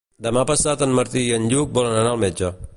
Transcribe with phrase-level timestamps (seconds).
[0.27, 2.55] Demà passat en Martí i en Lluc volen anar al metge.